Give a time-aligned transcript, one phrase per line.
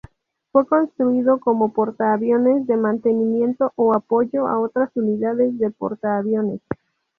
[0.51, 6.59] Fue construido como portaaviones de mantenimiento o apoyo a otras unidades de portaaviones.